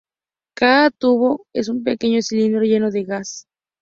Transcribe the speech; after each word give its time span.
Cada 0.57 0.89
tubo 0.89 1.45
es 1.53 1.69
un 1.69 1.83
pequeño 1.83 2.23
cilindro 2.23 2.61
lleno 2.63 2.89
de 2.89 3.03
gas. 3.03 3.45